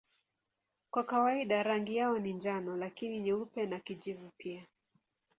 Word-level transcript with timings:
Kwa 0.91 1.03
kawaida 1.03 1.63
rangi 1.63 1.95
yao 1.95 2.19
ni 2.19 2.33
njano 2.33 2.77
lakini 2.77 3.19
nyeupe 3.19 3.65
na 3.65 3.79
kijivu 3.79 4.31
pia. 4.37 4.65